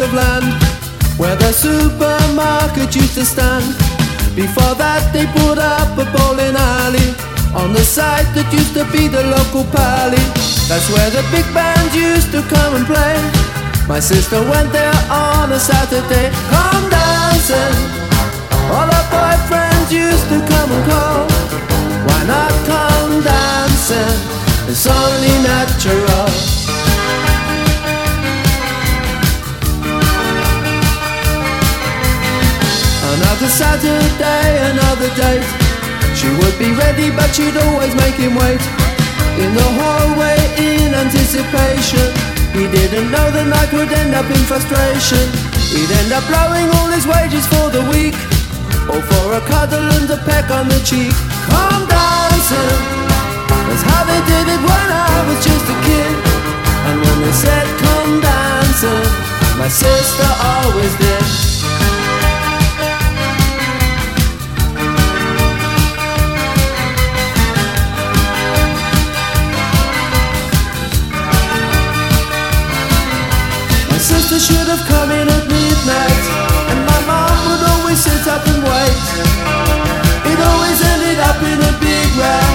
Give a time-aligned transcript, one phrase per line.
[0.00, 0.48] of land
[1.20, 3.64] where the supermarket used to stand.
[4.34, 7.12] Before that, they put up a bowling alley
[7.52, 10.24] on the site that used to be the local pally.
[10.72, 13.16] That's where the big bands used to come and play.
[13.84, 17.76] My sister went there on a Saturday, come dancing.
[18.72, 21.28] All her boyfriends used to come and call.
[22.08, 24.16] Why not come dancing?
[24.64, 26.59] It's only natural.
[33.20, 35.44] Another Saturday, another date.
[36.16, 38.60] She would be ready, but she'd always make him wait.
[39.36, 42.08] In the hallway, in anticipation.
[42.56, 45.20] He didn't know the night would end up in frustration.
[45.68, 48.16] He'd end up blowing all his wages for the week.
[48.88, 51.12] Or for a cuddle and a peck on the cheek.
[51.52, 52.72] Come dancing.
[53.68, 56.14] That's how they did it when I was just a kid.
[56.88, 59.08] And when they said come dancing,
[59.60, 61.49] my sister always did.
[74.30, 76.24] Sister should have come in at midnight.
[76.70, 79.02] And my mom would always sit up and wait.
[80.30, 82.46] It always ended up in a big row.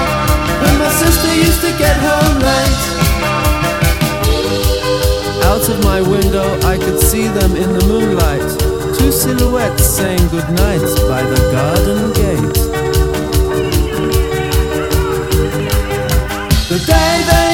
[0.63, 2.83] When my sister used to get home late.
[5.51, 8.49] Out of my window I could see them in the moonlight.
[8.97, 12.55] Two silhouettes saying goodnight by the garden gate.
[16.71, 17.44] The day they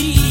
[0.00, 0.29] see.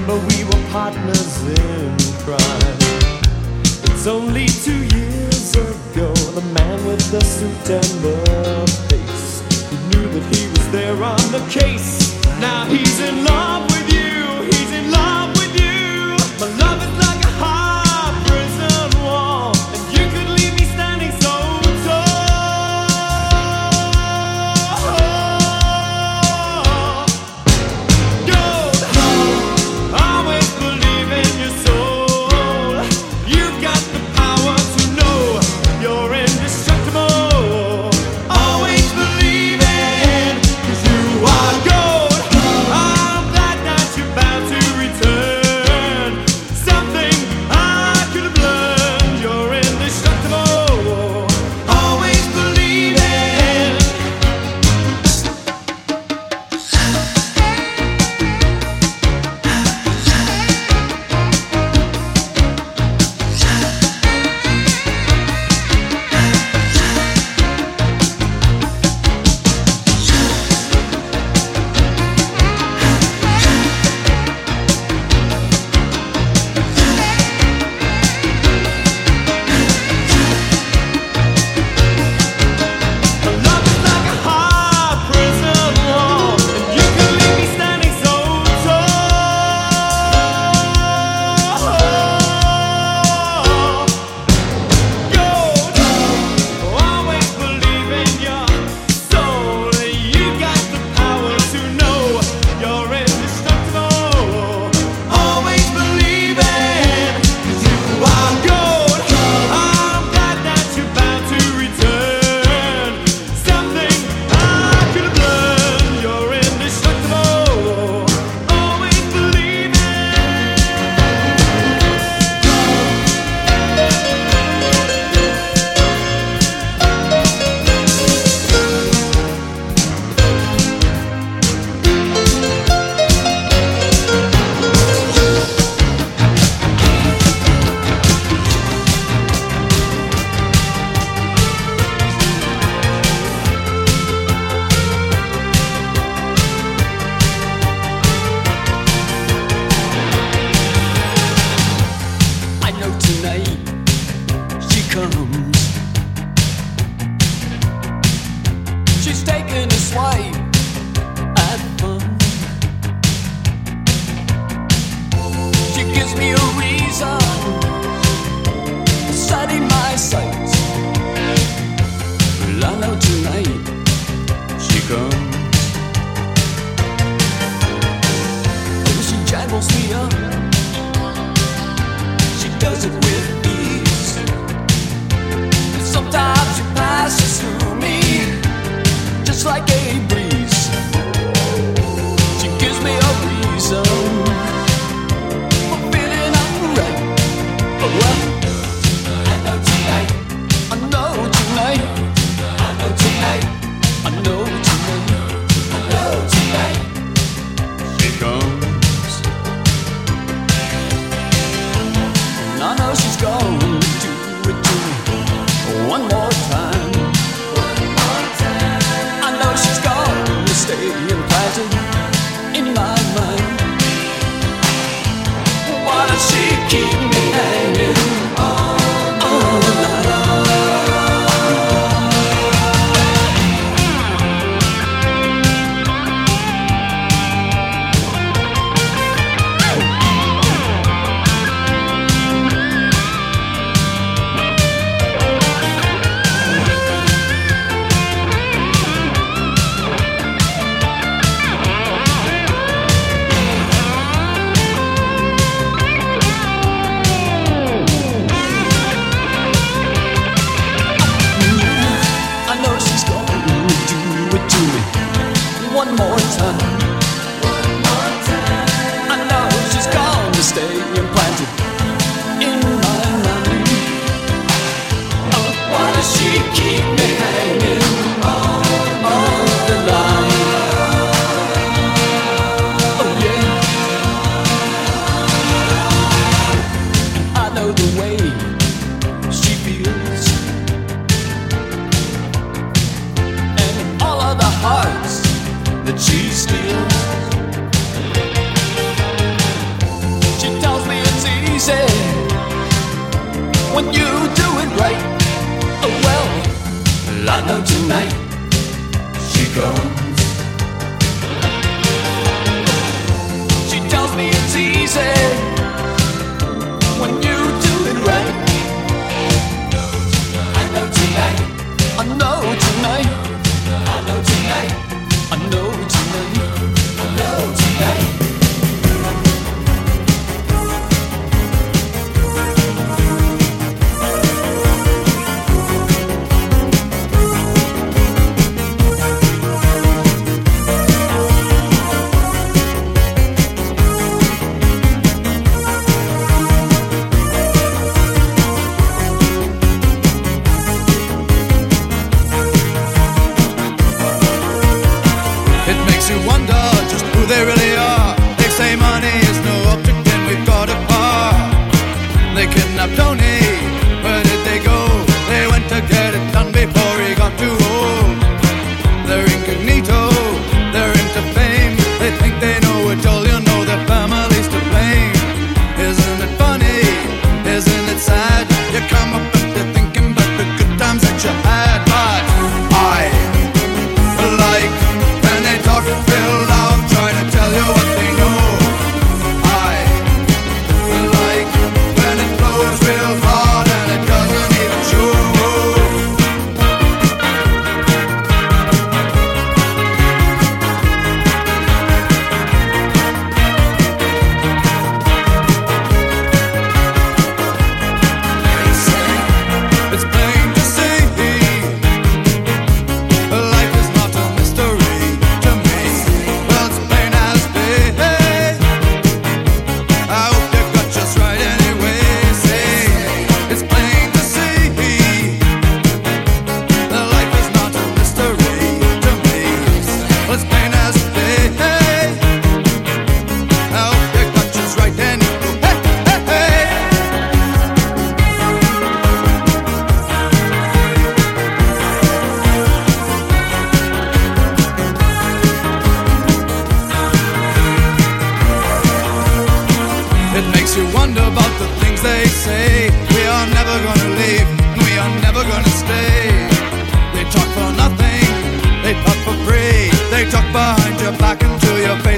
[0.00, 2.78] remember we were partners in crime.
[3.84, 9.42] It's only two years ago, the man with the suit and the face.
[9.70, 12.14] He knew that he was there on the case.
[12.40, 13.79] Now he's in love with.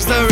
[0.07, 0.32] The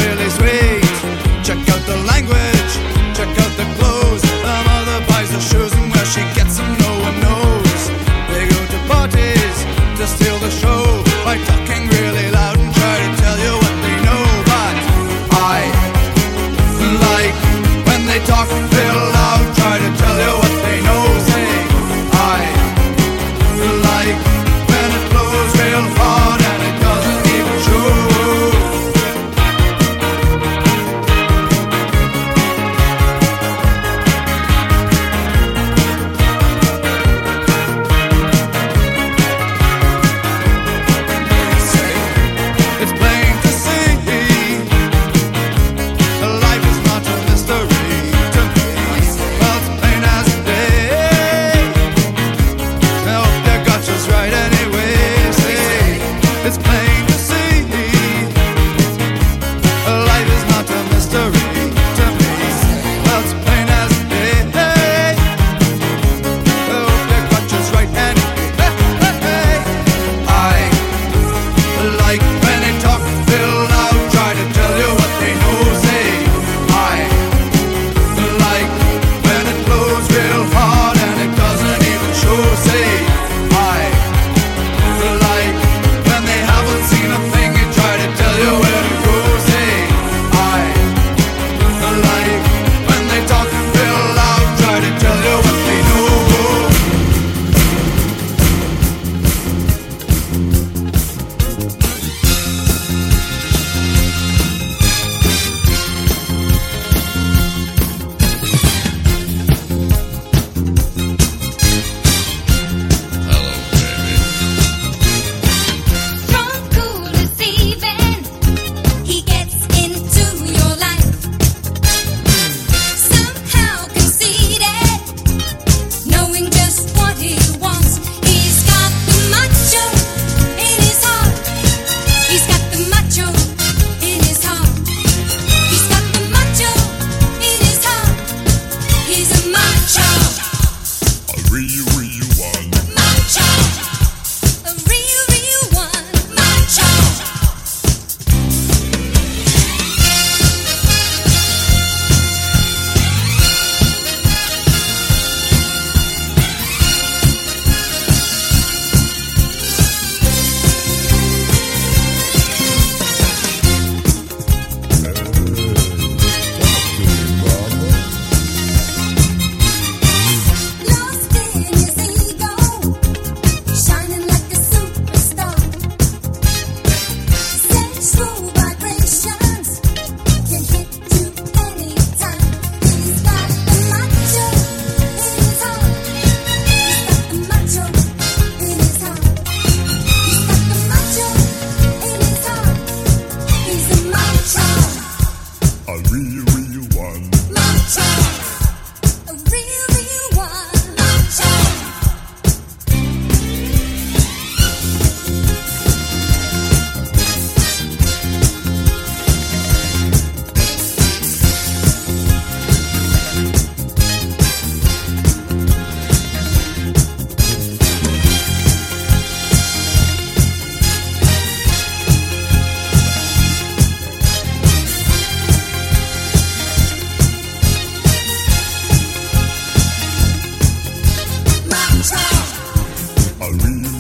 [233.40, 233.99] Arena.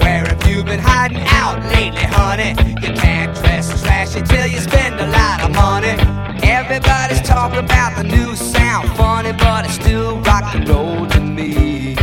[0.00, 2.50] Where have you been hiding out lately, honey?
[2.82, 5.94] You can't dress as flashy till you spend a lot of money.
[6.42, 11.94] Everybody's talking about the new sound, funny, but it's still rock and roll to me.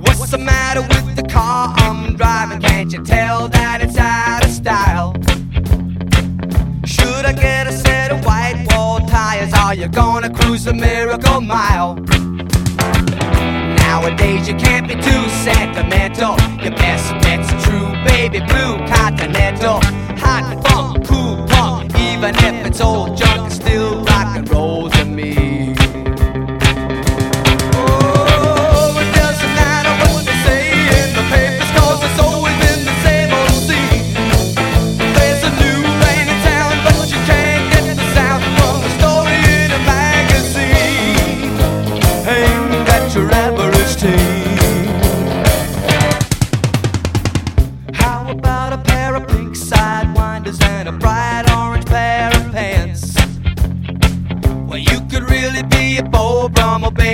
[0.00, 2.60] What's the matter with the car I'm driving?
[2.60, 5.14] Can't you tell that it's out of style?
[6.84, 9.52] Should I get a set of white wall tires?
[9.54, 11.98] Are you gonna cruise the miracle mile?
[13.92, 16.34] Nowadays you can't be too sentimental.
[16.64, 19.80] Your best bet's true baby blue continental.
[20.16, 25.04] Hot funk, cool punk, even if it's old junk, it's still rock and roll to
[25.04, 25.51] me.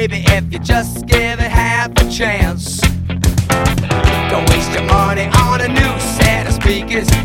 [0.07, 2.81] Baby, if you just give it half a chance.
[4.31, 7.18] Don't waste your money on a new set of speakers.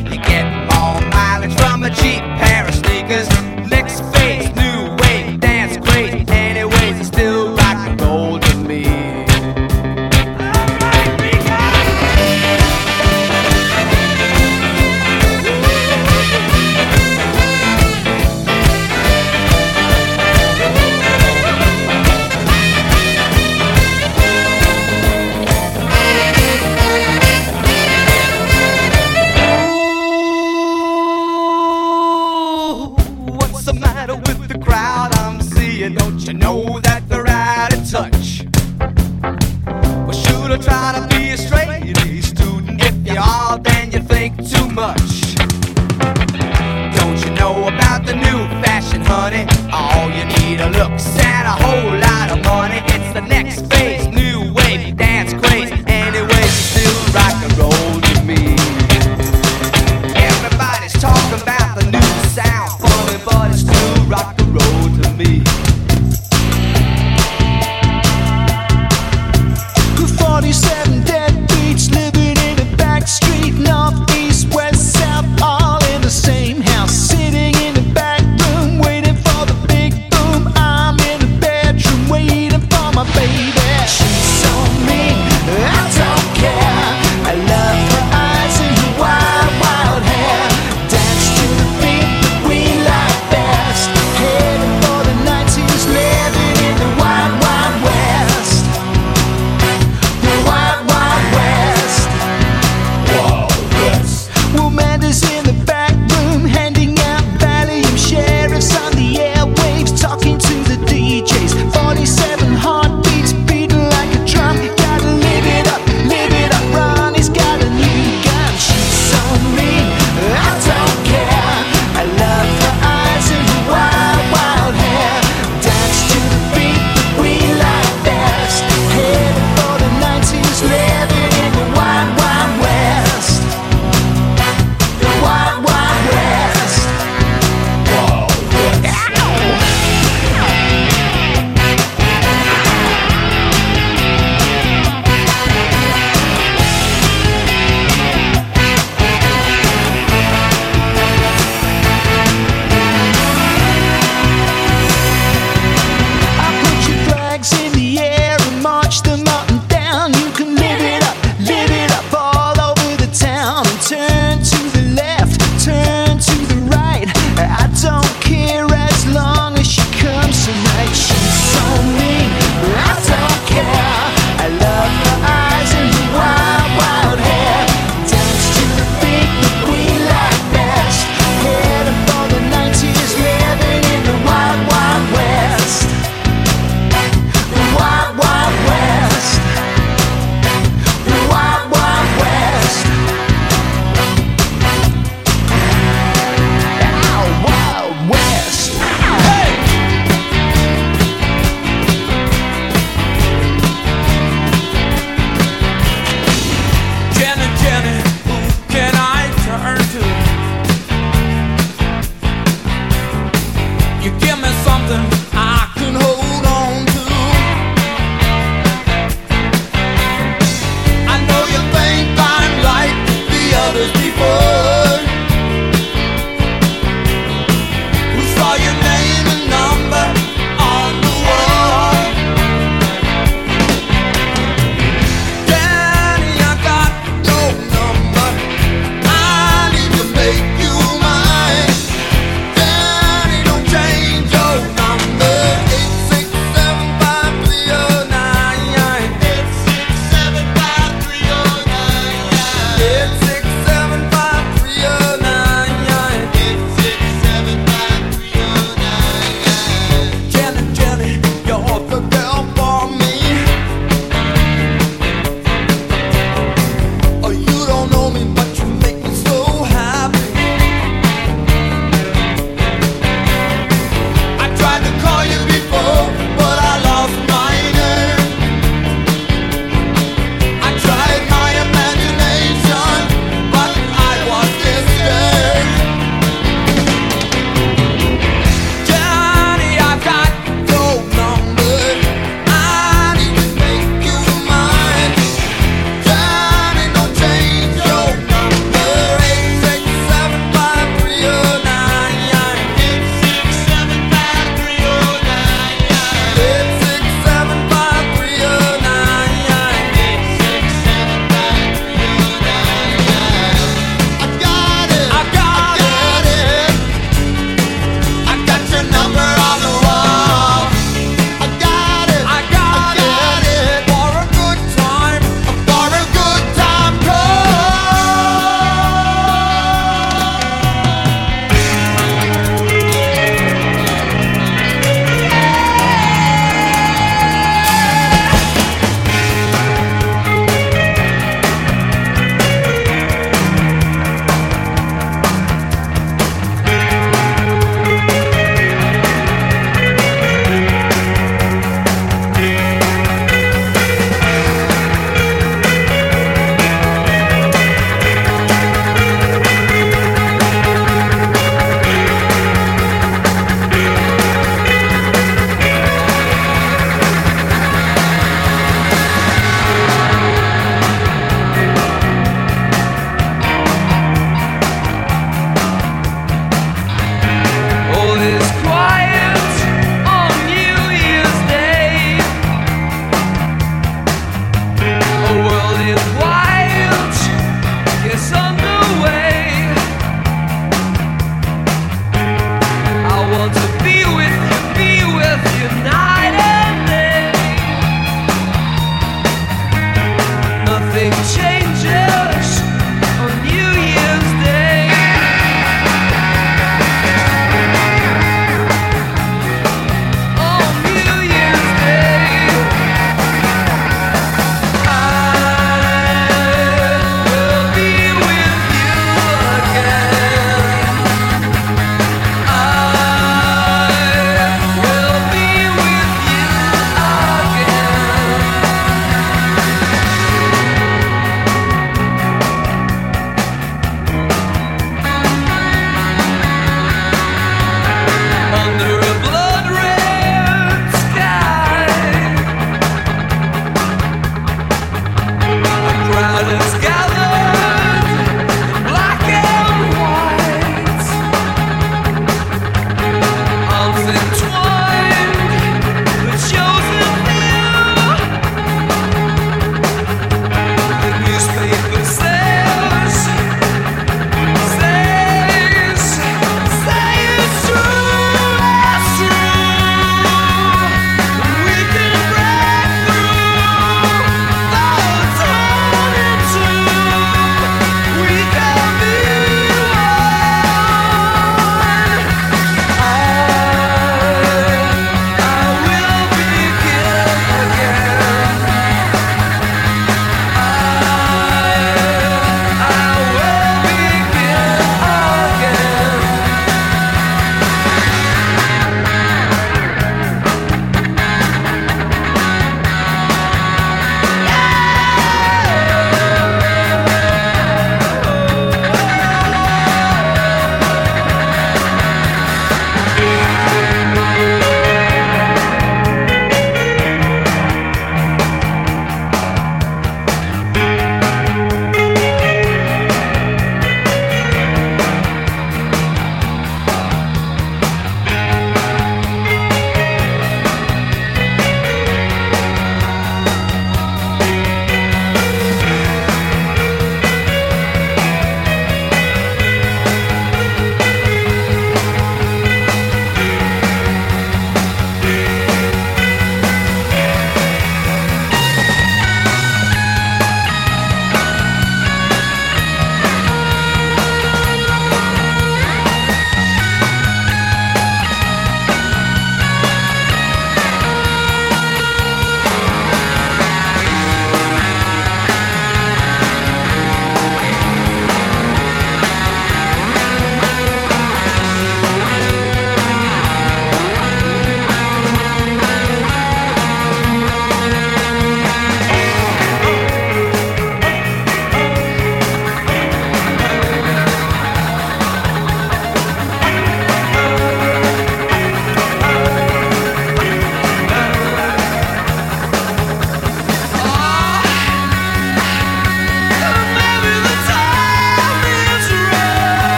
[34.09, 35.95] With the crowd I'm seeing?
[35.95, 38.45] Don't you know that they're out of touch?
[39.79, 41.12] Well, should I try to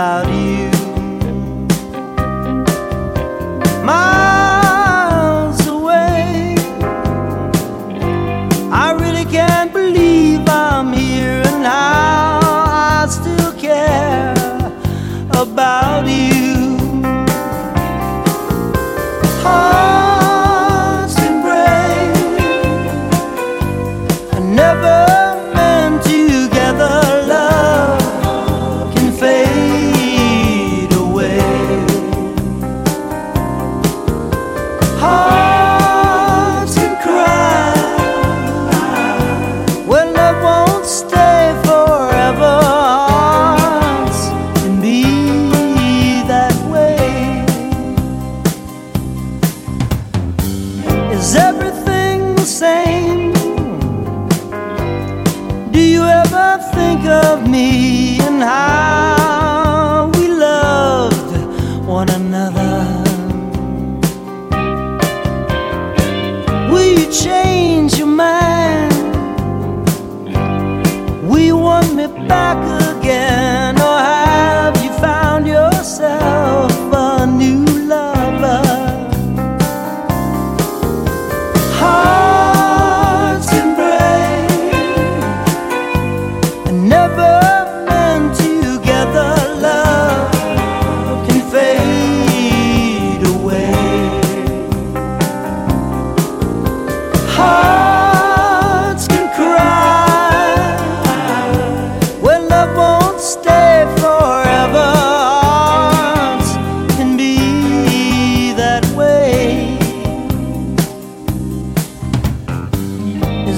[0.00, 0.69] without you.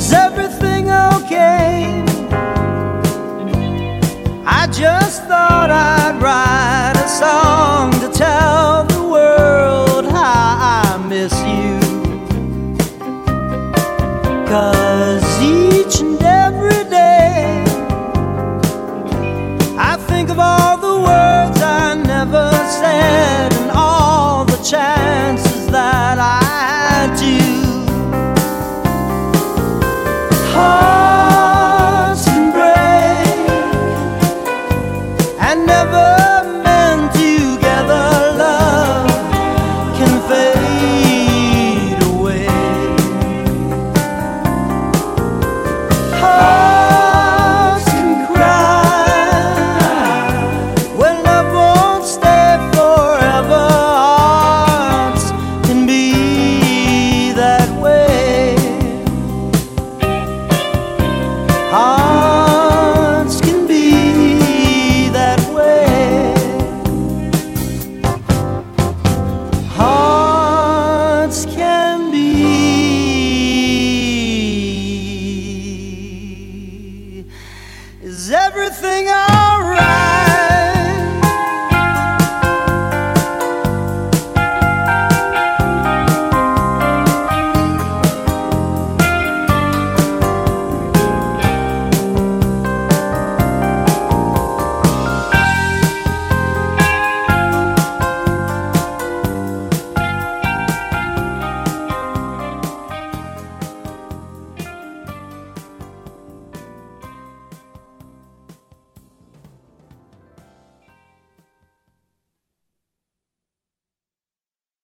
[0.02, 2.02] Is everything okay?
[4.44, 8.71] I just thought I'd write a song to tell.